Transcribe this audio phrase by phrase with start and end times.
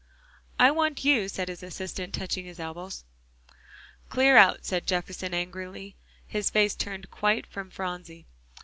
[0.57, 2.89] "I want you," said his assistant, touching his elbow.
[4.09, 8.25] "Clear out," said Jefferson angrily, his face turned quite from Phronsie.